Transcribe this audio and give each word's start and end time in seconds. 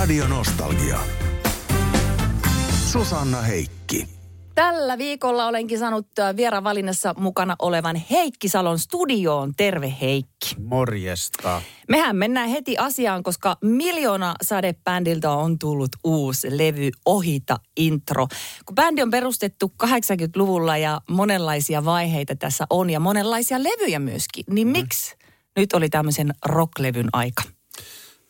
Radio 0.00 0.28
Nostalgia. 0.28 0.98
Susanna 2.86 3.40
Heikki. 3.40 4.08
Tällä 4.54 4.98
viikolla 4.98 5.46
olenkin 5.46 5.78
saanut 5.78 6.06
vieravalinnassa 6.36 7.14
mukana 7.18 7.56
olevan 7.58 7.96
Heikki 8.10 8.48
Salon 8.48 8.78
studioon. 8.78 9.52
Terve 9.56 9.94
Heikki. 10.00 10.54
Morjesta. 10.58 11.62
Mehän 11.88 12.16
mennään 12.16 12.48
heti 12.48 12.78
asiaan, 12.78 13.22
koska 13.22 13.56
Miljoona 13.64 14.34
sadebändiltä 14.42 15.30
on 15.30 15.58
tullut 15.58 15.90
uusi 16.04 16.58
levy 16.58 16.90
Ohita 17.06 17.56
Intro. 17.76 18.26
Kun 18.66 18.74
bändi 18.74 19.02
on 19.02 19.10
perustettu 19.10 19.72
80-luvulla 19.82 20.76
ja 20.76 21.00
monenlaisia 21.10 21.84
vaiheita 21.84 22.36
tässä 22.36 22.66
on 22.70 22.90
ja 22.90 23.00
monenlaisia 23.00 23.62
levyjä 23.62 23.98
myöskin, 23.98 24.44
niin 24.50 24.66
mm. 24.66 24.72
miksi 24.72 25.16
nyt 25.56 25.72
oli 25.72 25.88
tämmöisen 25.88 26.34
rocklevyn 26.44 27.08
aika? 27.12 27.42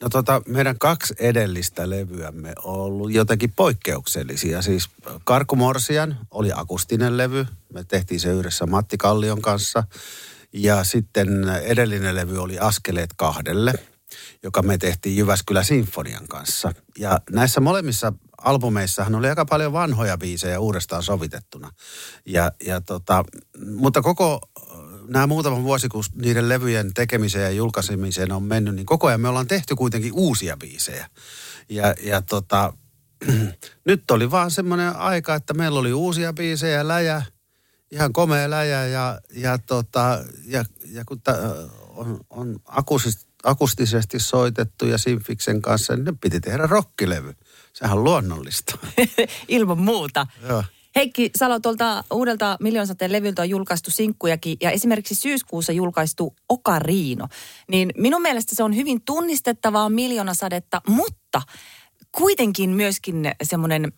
No 0.02 0.08
tota, 0.08 0.42
meidän 0.48 0.78
kaksi 0.78 1.14
edellistä 1.18 1.90
levyämme 1.90 2.52
on 2.62 2.74
ollut 2.80 3.12
jotenkin 3.12 3.52
poikkeuksellisia. 3.52 4.62
Siis 4.62 4.88
Karku 5.24 5.56
Morsian 5.56 6.18
oli 6.30 6.50
akustinen 6.54 7.16
levy. 7.16 7.46
Me 7.72 7.84
tehtiin 7.84 8.20
se 8.20 8.32
yhdessä 8.32 8.66
Matti 8.66 8.98
Kallion 8.98 9.42
kanssa. 9.42 9.84
Ja 10.52 10.84
sitten 10.84 11.28
edellinen 11.62 12.14
levy 12.14 12.38
oli 12.38 12.58
Askeleet 12.58 13.10
kahdelle, 13.16 13.72
joka 14.42 14.62
me 14.62 14.78
tehtiin 14.78 15.16
Jyväskylä 15.16 15.62
Sinfonian 15.62 16.28
kanssa. 16.28 16.72
Ja 16.98 17.20
näissä 17.30 17.60
molemmissa 17.60 18.12
albumeissahan 18.38 19.14
oli 19.14 19.28
aika 19.28 19.44
paljon 19.44 19.72
vanhoja 19.72 20.18
biisejä 20.18 20.60
uudestaan 20.60 21.02
sovitettuna. 21.02 21.70
Ja, 22.26 22.52
ja 22.66 22.80
tota, 22.80 23.24
mutta 23.76 24.02
koko 24.02 24.40
nämä 25.10 25.26
muutaman 25.26 25.64
vuosi, 25.64 25.88
kun 25.88 26.04
niiden 26.14 26.48
levyjen 26.48 26.94
tekemiseen 26.94 27.44
ja 27.44 27.50
julkaisemiseen 27.50 28.32
on 28.32 28.42
mennyt, 28.42 28.74
niin 28.74 28.86
koko 28.86 29.06
ajan 29.06 29.20
me 29.20 29.28
ollaan 29.28 29.46
tehty 29.46 29.76
kuitenkin 29.76 30.12
uusia 30.12 30.56
biisejä. 30.56 31.06
Ja, 31.68 31.94
ja 32.02 32.22
tota, 32.22 32.72
nyt 33.86 34.10
oli 34.10 34.30
vaan 34.30 34.50
semmoinen 34.50 34.96
aika, 34.96 35.34
että 35.34 35.54
meillä 35.54 35.78
oli 35.78 35.92
uusia 35.92 36.32
biisejä, 36.32 36.88
läjä, 36.88 37.22
ihan 37.90 38.12
komea 38.12 38.50
läjä 38.50 38.86
ja, 38.86 39.20
ja, 39.34 39.58
tota, 39.58 40.24
ja, 40.46 40.64
ja 40.84 41.04
kun 41.04 41.20
ta, 41.20 41.32
on, 41.88 42.20
on 42.30 42.60
akustisesti, 42.64 43.30
akustisesti 43.44 44.18
soitettu 44.18 44.86
ja 44.86 44.98
Sinfiksen 44.98 45.62
kanssa, 45.62 45.96
niin 45.96 46.04
ne 46.04 46.12
piti 46.20 46.40
tehdä 46.40 46.66
rokkilevy. 46.66 47.34
Sehän 47.72 47.98
on 47.98 48.04
luonnollista. 48.04 48.78
Ilman 49.48 49.78
muuta. 49.78 50.26
Joo. 50.48 50.64
Heikki 50.96 51.30
Salo, 51.36 51.60
tuolta 51.60 52.04
uudelta 52.12 52.56
Miljoonsateen 52.60 53.12
levyltä 53.12 53.42
on 53.42 53.50
julkaistu 53.50 53.90
sinkkujakin 53.90 54.56
ja 54.60 54.70
esimerkiksi 54.70 55.14
syyskuussa 55.14 55.72
julkaistu 55.72 56.34
Okariino. 56.48 57.28
Niin 57.68 57.90
minun 57.96 58.22
mielestä 58.22 58.56
se 58.56 58.62
on 58.62 58.76
hyvin 58.76 59.00
tunnistettavaa 59.04 59.88
miljoonasadetta, 59.88 60.82
mutta 60.86 61.42
kuitenkin 62.12 62.70
myöskin 62.70 63.32
semmoinen 63.42 63.92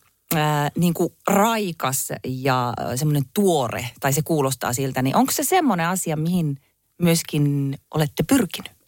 niin 0.79 0.95
kuin 0.95 1.13
raikas 1.29 2.09
ja 2.25 2.75
semmoinen 2.95 3.25
tuore, 3.35 3.91
tai 4.01 4.13
se 4.13 4.23
kuulostaa 4.23 4.73
siltä, 4.73 5.03
niin 5.03 5.17
onko 5.17 5.33
se 5.33 5.45
semmoinen 5.45 5.87
asia, 5.87 6.17
mihin 6.17 6.57
myöskin 7.03 7.77
olette 7.95 8.23
pyrkinyt? 8.23 8.82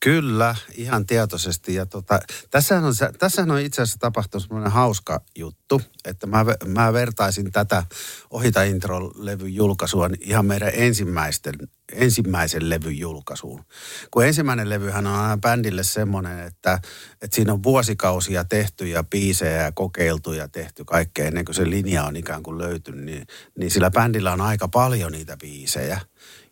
Kyllä, 0.00 0.54
ihan 0.74 1.06
tietoisesti. 1.06 1.74
Ja 1.74 1.86
tota, 1.86 2.20
tässähän, 2.50 2.84
on, 2.84 2.94
tässähän 3.18 3.50
on 3.50 3.60
itse 3.60 3.82
asiassa 3.82 3.98
tapahtunut 3.98 4.42
semmoinen 4.42 4.72
hauska 4.72 5.20
juttu, 5.38 5.82
että 6.04 6.26
mä, 6.26 6.44
mä 6.66 6.92
vertaisin 6.92 7.52
tätä 7.52 7.82
Ohita 8.30 8.62
Intro-levyn 8.62 9.54
julkaisua 9.54 10.10
ihan 10.20 10.46
meidän 10.46 10.70
ensimmäisten, 10.74 11.54
ensimmäisen 11.92 12.70
levyn 12.70 12.98
julkaisuun. 12.98 13.64
Kun 14.10 14.26
ensimmäinen 14.26 14.70
levyhän 14.70 15.06
on 15.06 15.14
aina 15.14 15.36
bändille 15.36 15.82
semmoinen, 15.82 16.38
että, 16.38 16.80
että 17.22 17.34
siinä 17.34 17.52
on 17.52 17.62
vuosikausia 17.62 18.44
tehty 18.44 18.88
ja 18.88 19.04
biisejä 19.04 19.62
ja 19.62 19.72
kokeiltu 19.72 20.32
ja 20.32 20.48
tehty 20.48 20.84
kaikkea 20.84 21.26
ennen 21.26 21.44
kuin 21.44 21.54
se 21.54 21.70
linja 21.70 22.04
on 22.04 22.16
ikään 22.16 22.42
kuin 22.42 22.58
löytynyt, 22.58 23.04
niin, 23.04 23.26
niin 23.58 23.70
sillä 23.70 23.90
bändillä 23.90 24.32
on 24.32 24.40
aika 24.40 24.68
paljon 24.68 25.12
niitä 25.12 25.36
biisejä. 25.36 26.00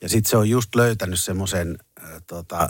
Ja 0.00 0.09
sitten 0.09 0.31
se 0.31 0.37
on 0.37 0.49
just 0.49 0.75
löytänyt 0.75 1.21
semmoisen 1.21 1.78
äh, 2.03 2.10
tota, 2.27 2.69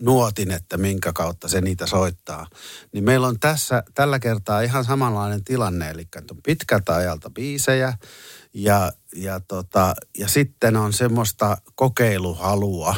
nuotin, 0.00 0.50
että 0.50 0.76
minkä 0.76 1.12
kautta 1.12 1.48
se 1.48 1.60
niitä 1.60 1.86
soittaa. 1.86 2.46
Niin 2.92 3.04
meillä 3.04 3.26
on 3.26 3.40
tässä 3.40 3.82
tällä 3.94 4.18
kertaa 4.18 4.60
ihan 4.60 4.84
samanlainen 4.84 5.44
tilanne, 5.44 5.90
eli 5.90 6.08
on 6.30 6.42
pitkältä 6.42 6.94
ajalta 6.94 7.30
biisejä 7.30 7.92
ja, 8.54 8.92
ja, 9.16 9.40
tota, 9.40 9.94
ja 10.18 10.28
sitten 10.28 10.76
on 10.76 10.92
semmoista 10.92 11.56
kokeiluhalua, 11.74 12.94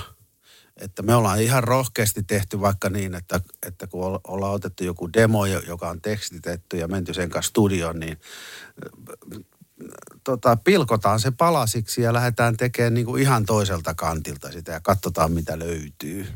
että 0.76 1.02
me 1.02 1.14
ollaan 1.14 1.42
ihan 1.42 1.64
rohkeasti 1.64 2.22
tehty 2.22 2.60
vaikka 2.60 2.90
niin, 2.90 3.14
että, 3.14 3.40
että 3.66 3.86
kun 3.86 4.20
ollaan 4.24 4.54
otettu 4.54 4.84
joku 4.84 5.12
demo, 5.12 5.46
joka 5.46 5.88
on 5.88 6.00
tekstitetty 6.00 6.76
ja 6.76 6.88
menty 6.88 7.14
sen 7.14 7.30
kanssa 7.30 7.50
studioon, 7.50 8.00
niin 8.00 8.20
tota, 10.24 10.56
pilkotaan 10.56 11.20
se 11.20 11.30
palasiksi 11.30 12.02
ja 12.02 12.12
lähdetään 12.12 12.56
tekemään 12.56 12.94
niin 12.94 13.06
kuin 13.06 13.22
ihan 13.22 13.46
toiselta 13.46 13.94
kantilta 13.94 14.52
sitä 14.52 14.72
ja 14.72 14.80
katsotaan 14.80 15.32
mitä 15.32 15.58
löytyy. 15.58 16.26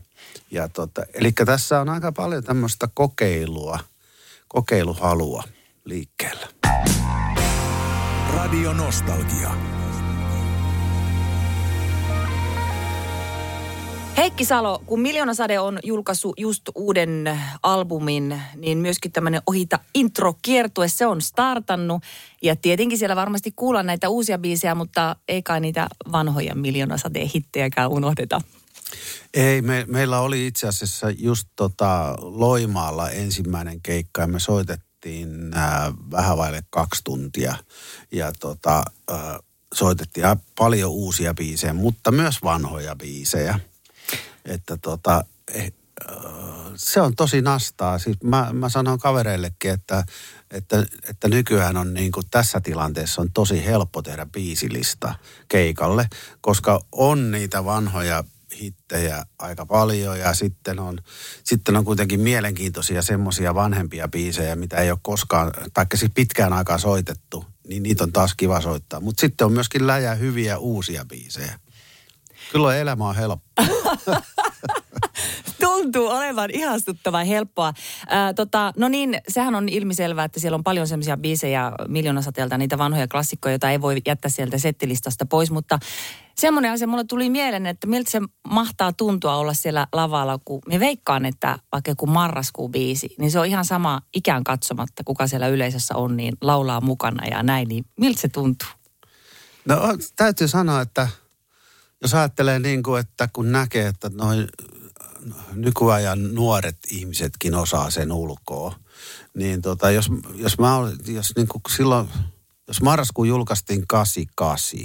Ja 0.51 0.69
tota, 0.69 1.03
eli 1.15 1.33
tässä 1.33 1.81
on 1.81 1.89
aika 1.89 2.13
paljon 2.13 2.45
tämmöistä 2.45 2.89
kokeilua, 2.95 3.79
kokeiluhalua 4.49 5.43
liikkeellä. 5.85 6.49
Radio 8.35 8.73
Nostalgia. 8.73 9.74
Heikki 14.17 14.45
Salo, 14.45 14.83
kun 14.87 15.01
Miljoona 15.01 15.35
Sade 15.35 15.61
on 15.61 15.79
julkaissut 15.85 16.35
just 16.39 16.63
uuden 16.75 17.41
albumin, 17.63 18.43
niin 18.57 18.79
myöskin 18.79 19.13
tämmöinen 19.13 19.43
Ohita 19.47 19.79
intro-kiertue, 19.95 20.89
se 20.89 21.07
on 21.07 21.23
startannut. 21.23 22.03
Ja 22.43 22.57
tietenkin 22.57 22.99
siellä 22.99 23.17
varmasti 23.17 23.53
kuullaan 23.57 23.87
näitä 23.87 24.09
uusia 24.09 24.39
biisejä, 24.39 24.75
mutta 24.75 25.17
ei 25.29 25.43
kai 25.43 25.61
niitä 25.61 25.89
vanhoja 26.13 26.55
Miljoona 26.55 26.99
Sadeen 26.99 27.31
hittejäkään 27.35 27.91
unohdeta. 27.91 28.41
Ei, 29.35 29.63
me, 29.63 29.85
meillä 29.89 30.21
oli 30.21 30.47
itse 30.47 30.69
asiassa 30.69 31.11
just 31.11 31.49
tota 31.57 32.17
Loimaalla 32.21 33.11
ensimmäinen 33.11 33.81
keikka 33.81 34.21
ja 34.21 34.27
me 34.27 34.41
soitettiin 34.41 35.57
äh, 35.57 35.93
vähän 36.11 36.39
vaille 36.39 36.63
kaksi 36.71 37.01
tuntia. 37.05 37.55
Ja 38.13 38.33
tota, 38.41 38.83
äh, 39.11 39.19
soitettiin 39.75 40.27
paljon 40.59 40.91
uusia 40.91 41.35
biisejä, 41.35 41.73
mutta 41.73 42.11
myös 42.11 42.43
vanhoja 42.43 42.97
biisejä. 42.97 43.61
Että 44.45 44.77
tota, 44.77 45.25
eh, 45.55 45.73
äh, 46.11 46.15
se 46.77 47.01
on 47.01 47.17
tosi 47.17 47.43
nastaa. 47.43 47.99
Siis 47.99 48.17
mä, 48.23 48.49
mä 48.53 48.69
sanon 48.69 48.99
kavereillekin, 48.99 49.71
että, 49.71 50.05
että, 50.51 50.87
että 51.09 51.29
nykyään 51.29 51.77
on 51.77 51.95
niin 51.95 52.13
kuin 52.13 52.27
tässä 52.31 52.61
tilanteessa 52.61 53.23
on 53.23 53.33
tosi 53.33 53.65
helppo 53.65 54.03
tehdä 54.03 54.27
biisilista 54.27 55.15
keikalle, 55.49 56.09
koska 56.41 56.81
on 56.93 57.31
niitä 57.31 57.65
vanhoja 57.65 58.25
hittejä 58.61 59.27
aika 59.39 59.67
paljon 59.67 60.19
ja 60.19 60.35
sitten 60.35 60.79
on, 60.81 60.99
sitten 61.45 61.77
on 61.77 61.85
kuitenkin 61.85 62.21
mielenkiintoisia 62.21 63.03
semmoisia 63.03 63.55
vanhempia 63.55 64.09
biisejä, 64.09 64.57
mitä 64.57 64.77
ei 64.77 64.91
ole 64.91 64.99
koskaan, 65.03 65.53
tai 65.75 65.87
siis 65.95 66.13
pitkään 66.15 66.53
aikaa 66.53 66.79
soitettu, 66.79 67.45
niin 67.69 67.83
niitä 67.83 68.05
on 68.05 68.13
taas 68.13 68.35
kiva 68.35 68.61
soittaa. 68.61 69.01
Mutta 69.01 69.21
sitten 69.21 69.45
on 69.45 69.53
myöskin 69.53 69.87
läjä 69.87 70.15
hyviä 70.15 70.59
uusia 70.59 71.05
biisejä. 71.05 71.59
Kyllä 72.53 72.77
elämä 72.77 73.09
on 73.09 73.17
helppo. 73.17 73.47
Tuntuu 75.61 76.07
olevan 76.09 76.51
ihastuttavan 76.51 77.27
helppoa. 77.27 77.73
Ää, 78.09 78.35
tota, 78.35 78.73
no 78.77 78.89
niin, 78.89 79.21
sehän 79.29 79.55
on 79.55 79.69
ilmiselvää, 79.69 80.25
että 80.25 80.41
siellä 80.41 80.57
on 80.57 80.65
paljon 80.65 80.89
semmoisia 80.89 81.17
biisejä 81.17 81.73
miljoonasateelta, 81.89 82.59
niitä 82.59 82.79
vanhoja 82.79 83.09
klassikkoja, 83.09 83.53
joita 83.53 83.71
ei 83.71 83.81
voi 83.81 83.97
jättää 84.07 84.31
sieltä 84.31 84.59
settilistasta 84.59 85.27
pois. 85.27 85.51
Mutta 85.51 85.79
semmoinen 86.35 86.73
asia 86.73 86.87
mulle 86.87 87.05
tuli 87.05 87.31
mieleen, 87.31 87.67
että 87.67 87.87
miltä 87.87 88.11
se 88.11 88.21
mahtaa 88.49 88.93
tuntua 88.93 89.37
olla 89.37 89.55
siellä 89.55 89.87
lavalla, 89.93 90.39
kun 90.45 90.61
me 90.69 90.81
veikkaan, 90.81 91.27
että 91.27 91.59
vaikka 91.73 91.91
joku 91.91 92.07
marraskuun 92.07 92.73
biisi, 92.73 93.15
niin 93.19 93.31
se 93.31 93.39
on 93.39 93.47
ihan 93.47 93.65
sama 93.65 94.01
ikään 94.15 94.45
katsomatta, 94.45 95.05
kuka 95.05 95.27
siellä 95.27 95.49
yleisössä 95.49 95.97
on, 95.97 96.17
niin 96.17 96.35
laulaa 96.41 96.81
mukana 96.81 97.27
ja 97.27 97.43
näin, 97.43 97.69
niin 97.69 97.85
miltä 98.01 98.21
se 98.21 98.29
tuntuu? 98.29 98.69
No 99.65 99.77
täytyy 100.17 100.49
sanoa, 100.49 100.81
että 100.81 101.09
jos 102.05 102.15
ajattelee 102.15 102.59
niin 102.59 102.83
kuin, 102.83 103.01
että 103.01 103.29
kun 103.33 103.53
näkee, 103.53 103.87
että 103.87 104.11
noin 104.15 104.49
nykyajan 105.55 106.35
nuoret 106.35 106.79
ihmisetkin 106.91 107.55
osaa 107.55 107.91
sen 107.91 108.13
ulkoa, 108.13 108.75
niin 109.35 109.63
tota, 109.63 109.91
jos, 109.91 110.11
jos 110.35 110.59
mä 110.59 110.79
jos 111.07 111.33
niin 111.37 111.49
kuin 111.49 111.63
silloin, 111.77 112.09
jos 112.69 112.83
marraskuun 112.83 113.29
julkaistiin 113.29 113.85
88, 113.87 114.81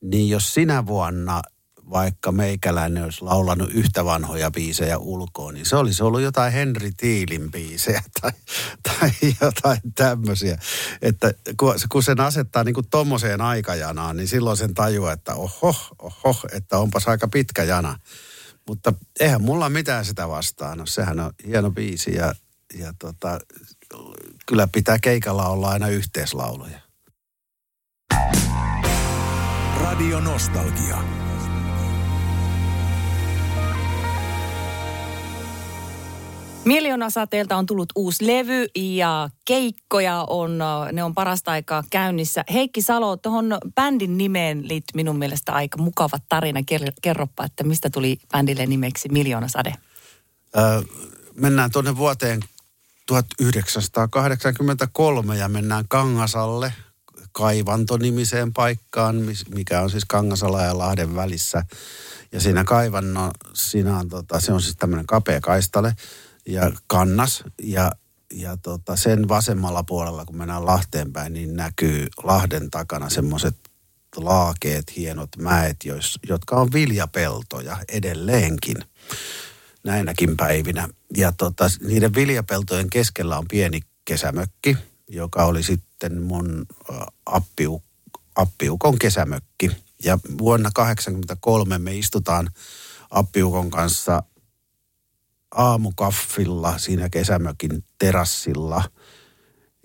niin 0.00 0.28
jos 0.28 0.54
sinä 0.54 0.86
vuonna 0.86 1.42
vaikka 1.90 2.32
meikäläinen 2.32 3.04
olisi 3.04 3.22
laulanut 3.22 3.70
yhtä 3.74 4.04
vanhoja 4.04 4.50
biisejä 4.50 4.98
ulkoa, 4.98 5.52
niin 5.52 5.66
se 5.66 5.76
olisi 5.76 6.02
ollut 6.02 6.20
jotain 6.20 6.52
Henri 6.52 6.92
Tiilin 6.96 7.50
biisejä 7.50 8.02
tai, 8.20 8.32
tai 8.82 9.10
jotain 9.40 9.80
tämmöisiä. 9.94 10.58
Että 11.02 11.34
kun, 11.90 12.02
sen 12.02 12.20
asettaa 12.20 12.64
niin 12.64 12.74
kuin 12.74 12.88
tommoseen 12.90 13.40
aikajanaan, 13.40 14.16
niin 14.16 14.28
silloin 14.28 14.56
sen 14.56 14.74
tajuaa, 14.74 15.12
että 15.12 15.34
oho, 15.34 15.74
oho, 15.98 16.36
että 16.52 16.78
onpas 16.78 17.08
aika 17.08 17.28
pitkä 17.28 17.64
jana. 17.64 17.98
Mutta 18.68 18.92
eihän 19.20 19.42
mulla 19.42 19.68
mitään 19.68 20.04
sitä 20.04 20.28
vastaan. 20.28 20.78
No, 20.78 20.86
sehän 20.86 21.20
on 21.20 21.32
hieno 21.46 21.70
biisi 21.70 22.14
ja, 22.14 22.34
ja 22.78 22.94
tota, 22.98 23.40
kyllä 24.46 24.68
pitää 24.72 24.98
keikalla 24.98 25.48
olla 25.48 25.68
aina 25.68 25.88
yhteislauluja. 25.88 26.80
Radio 29.80 30.20
Nostalgia. 30.20 31.31
Miljoonasateelta 36.64 37.56
on 37.56 37.66
tullut 37.66 37.92
uusi 37.96 38.26
levy 38.26 38.66
ja 38.74 39.30
keikkoja 39.44 40.24
on, 40.28 40.58
ne 40.92 41.04
on 41.04 41.14
parasta 41.14 41.50
aikaa 41.50 41.84
käynnissä. 41.90 42.44
Heikki 42.52 42.82
Salo, 42.82 43.16
tuohon 43.16 43.58
bändin 43.74 44.18
nimeen 44.18 44.68
liittyy 44.68 44.92
minun 44.94 45.18
mielestä 45.18 45.52
aika 45.52 45.78
mukava 45.78 46.18
tarina. 46.28 46.60
Kerropa, 47.02 47.44
että 47.44 47.64
mistä 47.64 47.90
tuli 47.90 48.18
bändille 48.32 48.66
nimeksi 48.66 49.08
Miljoonasade? 49.08 49.74
Öö, 50.56 50.82
mennään 51.34 51.70
tuonne 51.70 51.96
vuoteen 51.96 52.40
1983 53.06 55.36
ja 55.36 55.48
mennään 55.48 55.84
Kangasalle 55.88 56.72
Kaivanto-nimiseen 57.32 58.52
paikkaan, 58.52 59.16
mikä 59.54 59.80
on 59.80 59.90
siis 59.90 60.04
Kangasala 60.04 60.62
ja 60.62 60.78
Lahden 60.78 61.16
välissä. 61.16 61.64
Ja 62.32 62.40
siinä 62.40 62.64
kaivanno, 62.64 63.30
siinä 63.52 63.98
on, 63.98 64.08
tota, 64.08 64.40
se 64.40 64.52
on 64.52 64.62
siis 64.62 64.76
tämmöinen 64.76 65.06
kapea 65.06 65.40
kaistale 65.40 65.94
ja 66.46 66.72
kannas 66.86 67.44
ja, 67.62 67.92
ja 68.32 68.56
tota, 68.56 68.96
sen 68.96 69.28
vasemmalla 69.28 69.82
puolella, 69.82 70.24
kun 70.24 70.36
mennään 70.36 70.66
Lahteen 70.66 71.12
päin, 71.12 71.32
niin 71.32 71.56
näkyy 71.56 72.08
Lahden 72.22 72.70
takana 72.70 73.10
semmoiset 73.10 73.56
laakeet, 74.16 74.96
hienot 74.96 75.36
mäet, 75.38 75.76
jos, 75.84 76.18
jotka 76.28 76.56
on 76.56 76.72
viljapeltoja 76.72 77.78
edelleenkin 77.88 78.76
näinäkin 79.84 80.36
päivinä. 80.36 80.88
Ja 81.16 81.32
tota, 81.32 81.64
niiden 81.86 82.14
viljapeltojen 82.14 82.90
keskellä 82.90 83.38
on 83.38 83.48
pieni 83.48 83.80
kesämökki, 84.04 84.76
joka 85.08 85.44
oli 85.44 85.62
sitten 85.62 86.22
mun 86.22 86.66
appiu, 87.26 87.82
appiukon 88.36 88.98
kesämökki. 88.98 89.70
Ja 90.04 90.18
vuonna 90.38 90.70
1983 90.74 91.78
me 91.78 91.96
istutaan 91.96 92.50
appiukon 93.10 93.70
kanssa 93.70 94.22
aamukaffilla 95.54 96.78
siinä 96.78 97.08
kesämökin 97.08 97.84
terassilla 97.98 98.84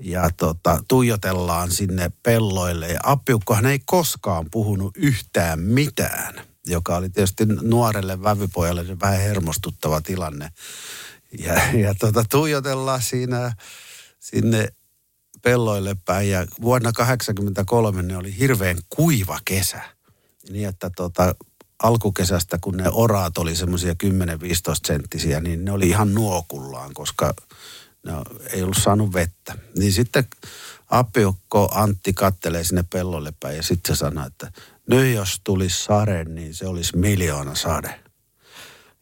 ja 0.02 0.30
tota, 0.38 0.84
tuijotellaan 0.88 1.72
sinne 1.72 2.12
pelloille. 2.24 2.88
Ja 2.88 3.00
appiukkohan 3.04 3.66
ei 3.66 3.80
koskaan 3.86 4.46
puhunut 4.52 4.98
yhtään 4.98 5.60
mitään, 5.60 6.36
joka 6.66 6.96
oli 6.96 7.10
tietysti 7.10 7.46
nuorelle 7.46 8.24
vävypojalle 8.24 9.00
vähän 9.02 9.20
hermostuttava 9.20 10.02
tilanne. 10.02 10.50
Ja, 11.40 11.54
ja 11.74 11.96
tota, 11.96 12.24
tuijotellaan 12.30 13.02
siinä 13.02 13.54
sinne 14.20 14.68
pelloille 15.44 15.96
päin 16.06 16.30
ja 16.30 16.46
vuonna 16.62 16.92
1983 16.92 18.02
ne 18.02 18.18
oli 18.18 18.38
hirveän 18.38 18.78
kuiva 18.90 19.40
kesä. 19.46 19.82
Niin 20.50 20.70
että 20.70 20.90
tota, 20.96 21.36
alkukesästä, 21.84 22.58
kun 22.62 22.78
ne 22.78 22.90
oraat 22.92 23.38
oli 23.38 23.56
semmoisia 23.56 23.94
10-15 23.94 24.06
senttisiä, 24.88 25.40
niin 25.40 25.66
ne 25.66 25.72
oli 25.72 25.90
ihan 25.90 26.14
nuokullaan, 26.14 26.94
koska 26.94 27.34
ne 28.06 28.12
ei 28.54 28.64
ollut 28.64 28.78
saanut 28.78 29.14
vettä. 29.14 29.58
Niin 29.78 29.94
sitten 29.94 30.28
appiukko 30.90 31.70
Antti 31.74 32.14
kattelee 32.14 32.64
sinne 32.64 32.84
pellolle 32.94 33.34
päin 33.40 33.56
ja 33.56 33.64
sitten 33.64 33.96
se 33.96 34.00
sanoi, 34.00 34.28
että 34.28 34.52
nyt 34.90 35.16
jos 35.16 35.42
tulisi 35.44 35.84
sade, 35.84 36.24
niin 36.24 36.54
se 36.54 36.68
olisi 36.68 36.98
miljoona 36.98 37.56
sade. 37.56 38.00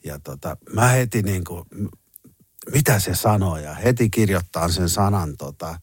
Ja 0.05 0.19
tota, 0.19 0.57
mä 0.73 0.87
heti 0.87 1.21
niin 1.21 1.43
kuin, 1.43 1.65
mitä 2.71 2.99
se 2.99 3.15
sanoo 3.15 3.57
ja 3.57 3.73
heti 3.73 4.09
kirjoittaa 4.09 4.69
sen 4.69 4.89
sanan 4.89 5.37
tota, 5.37 5.79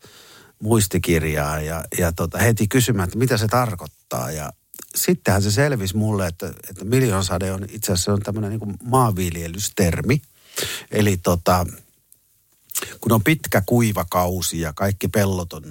muistikirjaa 0.62 1.60
ja, 1.60 1.84
ja 1.98 2.12
tota, 2.12 2.38
heti 2.38 2.68
kysymään, 2.68 3.06
että 3.06 3.18
mitä 3.18 3.36
se 3.36 3.46
tarkoittaa. 3.48 4.30
Ja 4.30 4.52
sittenhän 4.96 5.42
se 5.42 5.50
selvisi 5.50 5.96
mulle, 5.96 6.26
että, 6.26 6.46
että 6.70 6.84
miljoonsade 6.84 7.52
on 7.52 7.66
itse 7.70 7.92
asiassa 7.92 8.12
on 8.12 8.20
tämmöinen 8.20 8.50
niin 8.50 8.76
maanviljelystermi. 8.84 10.22
Eli 10.90 11.16
tota, 11.16 11.66
kun 13.00 13.12
on 13.12 13.24
pitkä 13.24 13.62
kuiva 13.66 14.04
kausi 14.10 14.60
ja 14.60 14.72
kaikki 14.72 15.08
pellot 15.08 15.52
on 15.52 15.64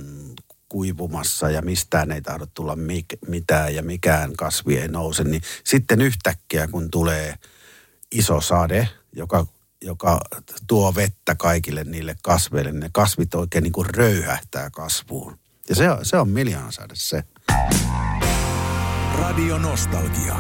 kuivumassa 0.70 1.50
ja 1.50 1.62
mistään 1.62 2.12
ei 2.12 2.22
tahdo 2.22 2.48
tulla 2.54 2.76
mik- 2.76 3.30
mitään 3.30 3.76
ja 3.76 3.84
mikään 3.84 4.34
kasvi 4.34 4.78
ei 4.78 4.88
nouse, 4.88 5.24
niin 5.24 5.42
sitten 5.64 6.02
yhtäkkiä 6.02 6.68
kun 6.68 6.92
tulee 6.92 7.36
iso 8.12 8.42
sade, 8.42 8.90
joka, 9.16 9.48
joka 9.82 10.22
tuo 10.68 10.96
vettä 10.96 11.36
kaikille 11.36 11.84
niille 11.84 12.16
kasveille, 12.22 12.72
niin 12.72 12.80
ne 12.80 12.90
kasvit 12.94 13.36
oikein 13.36 13.64
niin 13.64 13.72
kuin 13.72 13.90
röyhähtää 13.90 14.70
kasvuun. 14.70 15.40
Ja 15.70 15.76
se, 15.76 15.86
se 16.04 16.18
on 16.18 16.30
miljoonasade 16.30 16.94
se. 16.98 17.24
Radio 19.22 19.58
Nostalgia. 19.58 20.36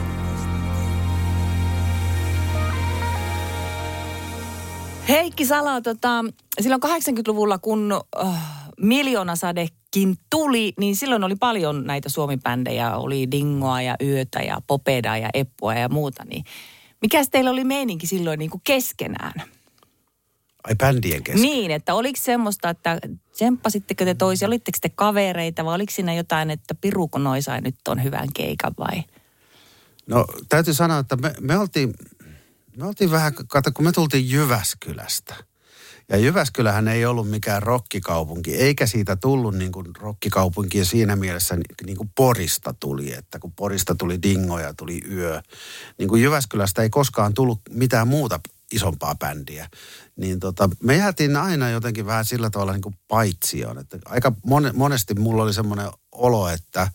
Heikki 5.09 5.45
Sala, 5.45 5.81
tota, 5.81 6.25
silloin 6.61 6.81
80-luvulla, 6.83 7.57
kun 7.57 7.93
uh, 8.23 8.35
miljoonasadekin 8.81 10.17
tuli, 10.29 10.73
niin 10.79 10.95
silloin 10.95 11.23
oli 11.23 11.35
paljon 11.35 11.85
näitä 11.85 12.09
suomipändejä. 12.09 12.95
Oli 12.95 13.31
Dingoa 13.31 13.81
ja 13.81 13.95
Yötä 14.03 14.39
ja 14.39 14.61
Popeda 14.67 15.17
ja 15.17 15.29
Eppua 15.33 15.75
ja 15.75 15.89
muuta. 15.89 16.25
Niin 16.25 16.43
mikäs 17.01 17.29
teillä 17.29 17.51
oli 17.51 17.63
meininki 17.63 18.07
silloin 18.07 18.39
niin 18.39 18.51
kuin 18.51 18.61
keskenään? 18.63 19.33
Ai 20.63 20.75
bändien 20.75 21.23
kesken? 21.23 21.41
Niin, 21.41 21.71
että 21.71 21.93
oliko 21.93 22.19
semmoista, 22.21 22.69
että 22.69 22.99
tsemppasitteko 23.31 24.05
te 24.05 24.13
toisia, 24.13 24.47
olitteko 24.47 24.77
te 24.81 24.89
kavereita 24.89 25.65
vai 25.65 25.75
oliko 25.75 25.91
siinä 25.91 26.13
jotain, 26.13 26.51
että 26.51 26.75
Piruko 26.75 27.19
Noisai 27.19 27.61
nyt 27.61 27.75
on 27.87 28.03
hyvän 28.03 28.27
keikan 28.33 28.73
vai? 28.79 29.03
No 30.07 30.25
täytyy 30.49 30.73
sanoa, 30.73 30.99
että 30.99 31.15
me, 31.15 31.33
me 31.39 31.57
oltiin, 31.57 31.93
me 32.77 32.85
oltiin 32.87 33.11
vähän, 33.11 33.33
kato 33.47 33.71
kun 33.73 33.85
me 33.85 33.91
tultiin 33.91 34.29
Jyväskylästä. 34.29 35.35
Ja 36.09 36.17
Jyväskylähän 36.17 36.87
ei 36.87 37.05
ollut 37.05 37.29
mikään 37.29 37.63
rokkikaupunki, 37.63 38.55
eikä 38.55 38.85
siitä 38.85 39.15
tullut 39.15 39.55
niin 39.55 39.71
kuin 39.71 39.87
rokkikaupunki 39.99 40.85
siinä 40.85 41.15
mielessä 41.15 41.57
niin 41.85 41.97
kuin 41.97 42.11
Porista 42.15 42.73
tuli, 42.79 43.13
että 43.13 43.39
kun 43.39 43.51
Porista 43.51 43.95
tuli 43.95 44.21
Dingo 44.23 44.59
ja 44.59 44.73
tuli 44.73 45.01
Yö. 45.11 45.41
Niin 45.97 46.09
kuin 46.09 46.21
Jyväskylästä 46.21 46.81
ei 46.81 46.89
koskaan 46.89 47.33
tullut 47.33 47.61
mitään 47.69 48.07
muuta 48.07 48.39
isompaa 48.71 49.15
bändiä. 49.15 49.69
Niin 50.15 50.39
tota, 50.39 50.69
me 50.83 50.97
jäätiin 50.97 51.35
aina 51.35 51.69
jotenkin 51.69 52.05
vähän 52.05 52.25
sillä 52.25 52.49
tavalla 52.49 52.73
niin 52.73 52.81
kuin 52.81 52.95
paitsioon. 53.07 53.77
Että 53.77 53.97
aika 54.05 54.31
mon, 54.45 54.71
monesti 54.73 55.13
mulla 55.13 55.43
oli 55.43 55.53
semmoinen 55.53 55.89
olo, 56.11 56.49
että, 56.49 56.91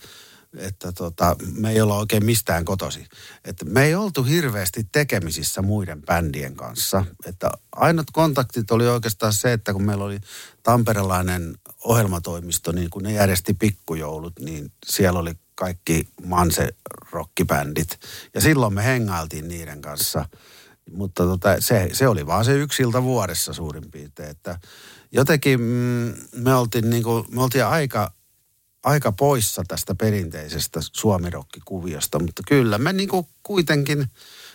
että 0.57 0.93
tota, 0.93 1.37
me 1.53 1.71
ei 1.71 1.81
olla 1.81 1.99
oikein 1.99 2.25
mistään 2.25 2.65
kotosi. 2.65 3.07
Että 3.45 3.65
me 3.65 3.85
ei 3.85 3.95
oltu 3.95 4.23
hirveästi 4.23 4.87
tekemisissä 4.93 5.63
muiden 5.63 6.03
bändien 6.03 6.57
kanssa. 6.57 7.05
Että 7.27 7.51
ainut 7.73 8.11
kontaktit 8.13 8.71
oli 8.71 8.89
oikeastaan 8.89 9.33
se, 9.33 9.53
että 9.53 9.73
kun 9.73 9.83
meillä 9.83 10.05
oli 10.05 10.19
tamperelainen 10.63 11.55
ohjelmatoimisto, 11.85 12.73
niin 12.73 12.91
kun 12.91 13.03
ne 13.03 13.13
järjesti 13.13 13.55
pikkujoulut, 13.55 14.39
niin 14.41 14.73
siellä 14.87 15.19
oli 15.19 15.35
kaikki 15.55 16.09
manse 16.25 16.69
rockibändit. 17.11 18.01
Ja 18.35 18.41
silloin 18.41 18.75
me 18.75 18.85
hengailtiin 18.85 19.49
niiden 19.49 19.81
kanssa– 19.81 20.25
mutta 20.93 21.23
tota, 21.23 21.57
se, 21.61 21.89
se 21.93 22.09
oli 22.09 22.27
vaan 22.27 22.45
se 22.45 22.59
yksi 22.59 22.83
ilta 22.83 23.03
vuodessa 23.03 23.53
suurin 23.53 23.91
piirtein. 23.91 24.31
Että 24.31 24.59
jotenkin 25.13 25.61
mm, 25.61 26.15
me, 26.37 26.55
oltiin 26.55 26.91
niinku, 26.91 27.27
me 27.31 27.43
oltiin 27.43 27.67
aika, 27.67 28.13
aika 28.85 29.13
poissa 29.13 29.63
tästä 29.69 29.95
perinteisestä 29.95 30.81
suomirokkikuviosta, 30.93 32.19
mutta 32.19 32.43
kyllä 32.49 32.79
me 32.79 32.93
niinku 32.93 33.29
kuitenkin 33.43 34.07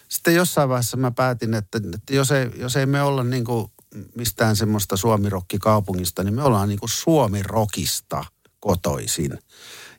sitten 0.08 0.36
jossain 0.36 0.70
vaiheessa 0.70 0.98
mä 0.98 1.12
päätin, 1.12 1.54
että, 1.54 1.82
että 1.96 2.16
jos, 2.16 2.32
ei, 2.32 2.52
jos 2.56 2.76
ei 2.76 2.86
me 2.86 3.02
olla 3.02 3.24
niinku 3.24 3.72
mistään 4.16 4.56
semmoista 4.56 4.98
suomirokkikaupungista, 4.98 6.24
niin 6.24 6.34
me 6.34 6.44
ollaan 6.44 6.70
niinku 6.70 6.88
suomirokista 6.88 8.26
kotoisin. 8.60 9.40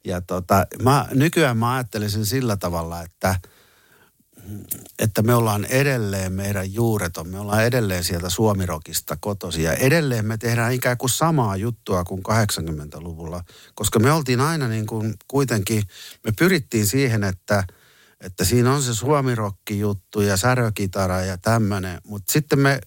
Ja 0.05 0.21
tota, 0.21 0.67
mä, 0.83 1.09
nykyään 1.15 1.57
mä 1.57 1.75
ajattelisin 1.75 2.27
sillä 2.27 2.57
tavalla, 2.57 3.03
että– 3.03 3.37
että 4.99 5.23
me 5.23 5.35
ollaan 5.35 5.65
edelleen 5.65 6.33
meidän 6.33 6.75
juureton, 6.75 7.29
me 7.29 7.39
ollaan 7.39 7.65
edelleen 7.65 8.05
sieltä 8.05 8.31
Suomirokista 8.31 9.17
kotosi 9.21 9.63
ja 9.63 9.73
edelleen 9.73 10.27
me 10.27 10.39
tehdään 10.39 10.73
ikään 10.73 10.99
kuin 10.99 11.11
samaa 11.11 11.57
juttua 11.57 12.05
kuin 12.05 12.23
80-luvulla, 12.29 13.45
koska 13.75 13.99
me 13.99 14.13
oltiin 14.13 14.41
aina 14.41 14.69
niin 14.69 14.87
kuin 14.87 15.15
kuitenkin, 15.29 15.83
me 16.25 16.33
pyrittiin 16.39 16.87
siihen, 16.87 17.25
että, 17.25 17.65
että 18.21 18.45
siinä 18.45 18.75
on 18.75 18.83
se 18.83 18.95
suomirokki 18.95 19.79
juttu 19.79 20.21
ja 20.21 20.37
särökitara 20.37 21.21
ja 21.21 21.39
tämmöinen, 21.39 22.01
mutta 22.05 22.33
sitten 22.33 22.59
me 22.59 22.81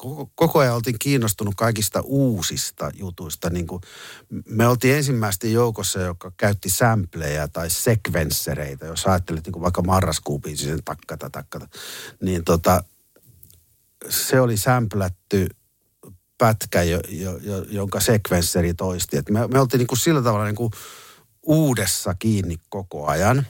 koko, 0.00 0.30
koko 0.34 0.58
ajan 0.58 0.74
oltiin 0.74 0.98
kiinnostunut 0.98 1.54
kaikista 1.56 2.00
uusista 2.00 2.90
jutuista. 2.94 3.50
Niin 3.50 3.66
kuin 3.66 3.82
me 4.48 4.68
oltiin 4.68 4.96
ensimmäisten 4.96 5.52
joukossa, 5.52 6.00
joka 6.00 6.32
käytti 6.36 6.70
sampleja 6.70 7.48
tai 7.48 7.70
sekvenssereitä, 7.70 8.86
jos 8.86 9.06
ajattelet 9.06 9.44
niin 9.44 9.52
kuin 9.52 9.62
vaikka 9.62 9.82
marraskuupiin 9.82 10.58
sen 10.58 10.84
takkata 10.84 11.30
takkata. 11.30 11.68
Niin 12.22 12.44
tota, 12.44 12.84
se 14.08 14.40
oli 14.40 14.56
sämplätty 14.56 15.46
pätkä, 16.38 16.82
jo, 16.82 17.00
jo, 17.08 17.36
jo, 17.36 17.64
jonka 17.68 18.00
sekvensseri 18.00 18.74
toisti. 18.74 19.16
Et 19.16 19.30
me, 19.30 19.46
me 19.46 19.60
oltiin 19.60 19.78
niin 19.78 19.86
kuin 19.86 19.98
sillä 19.98 20.22
tavalla 20.22 20.44
niin 20.44 20.56
kuin 20.56 20.72
uudessa 21.42 22.14
kiinni 22.14 22.56
koko 22.68 23.06
ajan, 23.06 23.46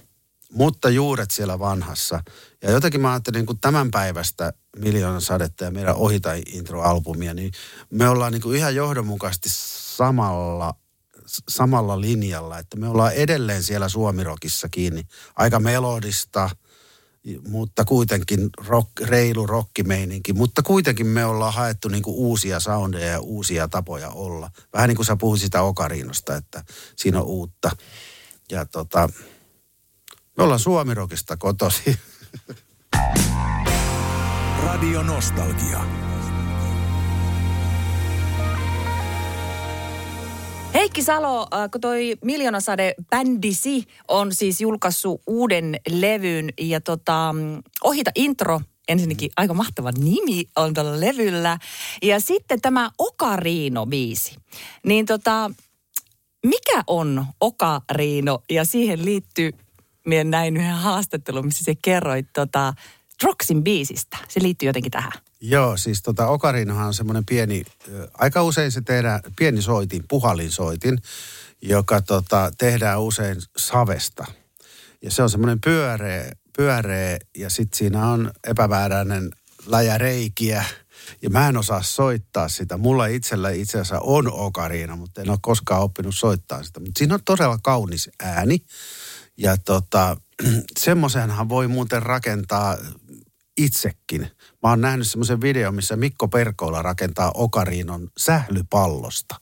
mutta 0.52 0.90
juuret 0.90 1.30
siellä 1.30 1.59
vanhassa. 1.59 2.23
Ja 2.62 2.71
jotenkin 2.71 3.00
mä 3.00 3.11
ajattelin 3.12 3.38
niin 3.38 3.47
kuin 3.47 3.61
tämän 3.61 3.90
päivästä 3.90 4.52
Miljoonan 4.76 5.23
sadetta 5.23 5.64
ja 5.64 5.71
meidän 5.71 5.97
Ohita 5.97 6.30
intro-albumia, 6.47 7.35
niin 7.35 7.52
me 7.90 8.09
ollaan 8.09 8.33
niin 8.33 8.42
kuin 8.42 8.57
ihan 8.59 8.75
johdonmukaisesti 8.75 9.49
samalla 9.97 10.75
samalla 11.49 12.00
linjalla, 12.00 12.59
että 12.59 12.76
me 12.76 12.88
ollaan 12.88 13.12
edelleen 13.12 13.62
siellä 13.62 13.88
Suomirokissa 13.88 14.69
kiinni. 14.69 15.02
Aika 15.37 15.61
melodista, 15.61 16.50
mutta 17.49 17.85
kuitenkin 17.85 18.50
rock, 18.66 18.90
reilu 19.00 19.47
rockimeininki. 19.47 20.33
Mutta 20.33 20.62
kuitenkin 20.62 21.07
me 21.07 21.25
ollaan 21.25 21.54
haettu 21.54 21.88
niin 21.88 22.02
kuin 22.02 22.16
uusia 22.16 22.61
soundeja 22.61 23.07
ja 23.07 23.21
uusia 23.21 23.69
tapoja 23.69 24.09
olla. 24.09 24.50
Vähän 24.73 24.88
niin 24.88 24.97
kuin 24.97 25.07
sä 25.07 25.16
puhuit 25.16 25.40
sitä 25.40 25.62
Okariinosta, 25.62 26.37
että 26.37 26.64
siinä 26.97 27.21
on 27.21 27.26
uutta. 27.26 27.71
Ja 28.50 28.66
tota, 28.66 29.09
me 30.37 30.44
ollaan 30.44 30.60
Suomirokista 30.60 31.37
kotosi. 31.37 31.99
Radio 34.64 35.02
Nostalgia. 35.02 35.80
Heikki 40.75 41.02
Salo, 41.02 41.46
äh, 41.54 41.70
kun 41.70 41.80
toi 41.80 42.16
Miljoonasade 42.25 42.94
bändisi 43.10 43.84
on 44.08 44.34
siis 44.34 44.60
julkaissut 44.60 45.22
uuden 45.26 45.80
levyn 45.88 46.50
ja 46.60 46.80
tota, 46.80 47.34
ohita 47.84 48.10
intro 48.14 48.60
ensinnäkin 48.88 49.30
aika 49.37 49.54
mahtava 49.54 49.92
nimi 49.92 50.44
on 50.56 50.75
tällä 50.75 51.00
levyllä. 51.00 51.58
Ja 52.02 52.20
sitten 52.20 52.60
tämä 52.60 52.90
Okariino-biisi. 52.99 54.37
Niin 54.87 55.06
tota, 55.06 55.50
mikä 56.46 56.82
on 56.87 57.26
Okariino? 57.40 58.42
Ja 58.50 58.64
siihen 58.64 59.04
liittyy, 59.04 59.50
minä 60.07 60.25
näin 60.25 60.57
yhden 60.57 60.75
haastattelun, 60.75 61.47
missä 61.47 61.64
se 61.64 61.75
kerroit 61.83 62.26
tota, 62.33 62.75
Stroxin 63.12 63.64
biisistä. 63.64 64.16
Se 64.28 64.42
liittyy 64.42 64.69
jotenkin 64.69 64.92
tähän. 64.92 65.12
Joo, 65.40 65.76
siis 65.76 66.02
tota 66.02 66.26
Okarinohan 66.26 66.87
on 66.87 66.95
semmoinen 66.95 67.26
pieni, 67.26 67.64
aika 68.14 68.42
usein 68.42 68.73
se 68.73 68.80
tehdään, 68.80 69.21
pieni 69.37 69.62
soitin, 69.62 70.04
puhalinsoitin, 70.09 70.99
joka 71.62 72.02
tota, 72.02 72.50
tehdään 72.59 73.00
usein 73.00 73.37
savesta. 73.57 74.25
Ja 75.02 75.11
se 75.11 75.23
on 75.23 75.30
semmoinen 75.30 75.61
pyöreä, 75.61 76.33
pyöreä 76.57 77.19
ja 77.37 77.50
sitten 77.50 77.78
siinä 77.78 78.07
on 78.07 78.30
epämääräinen 78.45 79.30
läjä 79.66 79.99
reikiä. 79.99 80.64
Ja 81.23 81.30
mä 81.30 81.49
en 81.49 81.57
osaa 81.57 81.83
soittaa 81.83 82.49
sitä. 82.49 82.76
Mulla 82.76 83.07
itsellä 83.07 83.50
itse 83.50 83.78
asiassa 83.78 84.00
on 84.00 84.33
okariina, 84.33 84.97
mutta 84.97 85.21
en 85.21 85.30
ole 85.30 85.38
koskaan 85.42 85.83
oppinut 85.83 86.14
soittaa 86.14 86.62
sitä. 86.62 86.80
Mutta 86.80 86.99
siinä 86.99 87.14
on 87.14 87.21
todella 87.25 87.59
kaunis 87.62 88.11
ääni. 88.23 88.62
Ja 89.40 89.56
tota, 89.56 90.16
semmoisenhan 90.78 91.49
voi 91.49 91.68
muuten 91.68 92.02
rakentaa 92.02 92.76
itsekin. 93.59 94.20
Mä 94.62 94.70
oon 94.70 94.80
nähnyt 94.80 95.06
semmoisen 95.06 95.40
videon, 95.40 95.75
missä 95.75 95.97
Mikko 95.97 96.28
Perkoula 96.28 96.82
rakentaa 96.82 97.30
Okariinon 97.35 98.09
sählypallosta. 98.18 99.37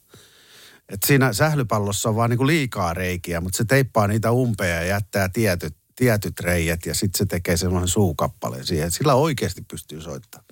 Et 0.89 1.03
siinä 1.07 1.33
sählypallossa 1.33 2.09
on 2.09 2.17
vaan 2.17 2.31
niinku 2.31 2.47
liikaa 2.47 2.95
reikiä, 2.95 3.41
mutta 3.41 3.57
se 3.57 3.65
teippaa 3.65 4.07
niitä 4.07 4.33
umpeja 4.33 4.75
ja 4.75 4.85
jättää 4.85 5.29
tietyt, 5.29 5.77
tietyt 5.97 6.41
reijät 6.41 6.87
ja 6.87 6.95
sitten 6.95 7.19
se 7.19 7.27
tekee 7.27 7.57
semmoisen 7.57 7.89
suukappaleen 7.89 8.67
siihen. 8.67 8.91
Sillä 8.91 9.15
oikeasti 9.15 9.63
pystyy 9.71 10.01
soittamaan. 10.01 10.49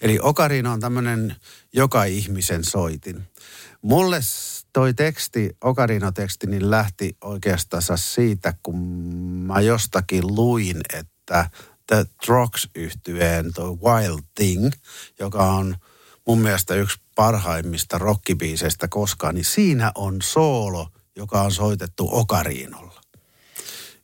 Eli 0.00 0.18
Okarino 0.22 0.72
on 0.72 0.80
tämmöinen 0.80 1.36
joka 1.72 2.04
ihmisen 2.04 2.64
soitin. 2.64 3.28
Mulle 3.82 4.20
toi 4.72 4.94
teksti, 4.94 5.56
Okarino-teksti, 5.60 6.46
niin 6.46 6.70
lähti 6.70 7.16
oikeastaan 7.20 7.82
siitä, 7.96 8.54
kun 8.62 8.78
mä 9.46 9.60
jostakin 9.60 10.26
luin, 10.26 10.80
että 10.94 11.50
The 11.86 12.06
Trox 12.26 12.66
yhtyeen 12.74 13.52
toi 13.52 13.76
Wild 13.76 14.22
Thing, 14.34 14.72
joka 15.18 15.52
on 15.52 15.76
mun 16.26 16.38
mielestä 16.38 16.74
yksi 16.74 17.00
parhaimmista 17.14 17.98
rockibiiseistä 17.98 18.88
koskaan, 18.88 19.34
niin 19.34 19.44
siinä 19.44 19.92
on 19.94 20.22
soolo, 20.22 20.88
joka 21.16 21.42
on 21.42 21.52
soitettu 21.52 22.08
okariinolla. 22.12 22.97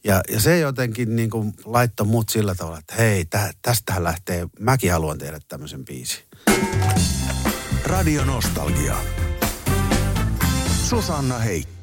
Ja, 0.04 0.20
ja 0.28 0.40
se 0.40 0.58
jotenkin 0.58 1.16
niin 1.16 1.30
kuin 1.30 1.54
laittoi 1.64 2.06
mut 2.06 2.28
sillä 2.28 2.54
tavalla, 2.54 2.78
että 2.78 2.94
hei, 2.94 3.25
tä, 3.25 3.52
tästähän 3.62 4.04
lähtee, 4.04 4.46
mäkin 4.61 4.92
haluan 4.92 5.18
tehdä 5.18 5.40
tämmöisen 5.49 5.84
biisin. 5.84 6.25
Radio 7.84 8.25
Nostalgia. 8.25 8.96
Susanna 10.88 11.38
Heikki. 11.38 11.73